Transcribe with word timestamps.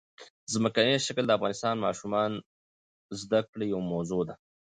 ځمکنی 0.53 0.95
شکل 1.07 1.23
د 1.27 1.31
افغان 1.37 1.77
ماشومانو 1.85 2.37
د 2.43 2.43
زده 3.21 3.39
کړې 3.51 3.65
یوه 3.73 3.83
موضوع 3.91 4.21
ده. 4.27 4.35